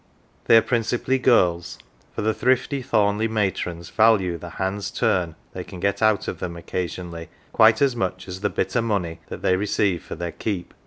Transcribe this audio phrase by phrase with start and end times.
[0.45, 1.77] They are principally girls,
[2.15, 6.57] for the thrifty Thornleigh matrons value the "hand's turn" they can get out of them
[6.57, 10.31] occasionally quite as much as" the bit o 1 money" that they receive for their
[10.31, 10.73] keep.